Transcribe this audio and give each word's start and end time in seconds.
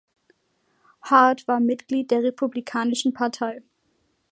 Hart 1.03 1.47
war 1.47 1.59
Mitglied 1.59 2.09
der 2.09 2.23
Republikanischen 2.23 3.13
Partei. 3.13 3.61